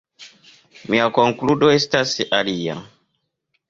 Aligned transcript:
Mia 0.93 1.05
konkludo 1.19 1.71
estas 1.77 2.19
alia. 2.43 2.85